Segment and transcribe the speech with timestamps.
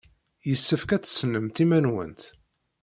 [0.49, 2.21] Yessefk ad tessnemt iman-nwent.